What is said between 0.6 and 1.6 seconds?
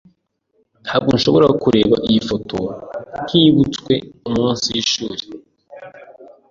Ntabwo nshobora